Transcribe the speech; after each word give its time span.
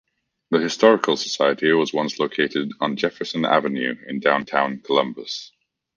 The 0.49 0.57
historical 0.57 1.15
society 1.15 1.71
was 1.73 1.93
once 1.93 2.17
located 2.17 2.71
on 2.79 2.95
Jefferson 2.95 3.45
Avenue 3.45 3.97
in 4.07 4.19
Downtown 4.19 4.79
Columbus. 4.79 5.51